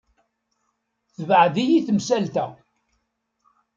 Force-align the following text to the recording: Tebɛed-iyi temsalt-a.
Tebɛed-iyi 1.15 1.81
temsalt-a. 1.87 2.45